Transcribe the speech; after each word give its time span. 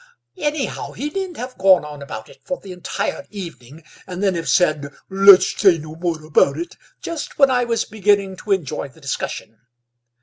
"Anyhow, 0.39 0.93
he 0.93 1.11
needn't 1.11 1.37
have 1.37 1.59
gone 1.59 1.85
on 1.85 2.01
about 2.01 2.27
it 2.27 2.41
for 2.43 2.59
the 2.59 2.71
entire 2.71 3.27
evening 3.29 3.83
and 4.07 4.23
then 4.23 4.33
have 4.33 4.49
said, 4.49 4.91
'Let's 5.11 5.55
say 5.55 5.77
no 5.77 5.93
more 5.95 6.25
about 6.25 6.57
it' 6.57 6.75
just 7.03 7.37
when 7.37 7.51
I 7.51 7.65
was 7.65 7.85
beginning 7.85 8.37
to 8.37 8.51
enjoy 8.51 8.87
the 8.87 8.99
discussion. 8.99 9.59